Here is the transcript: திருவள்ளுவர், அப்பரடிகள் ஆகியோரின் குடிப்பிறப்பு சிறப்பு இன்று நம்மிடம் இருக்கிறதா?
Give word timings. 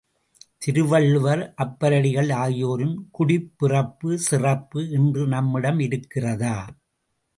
திருவள்ளுவர், 0.61 1.41
அப்பரடிகள் 1.63 2.31
ஆகியோரின் 2.37 2.95
குடிப்பிறப்பு 3.11 4.11
சிறப்பு 4.27 4.81
இன்று 4.89 5.25
நம்மிடம் 5.27 5.79
இருக்கிறதா? 5.79 6.57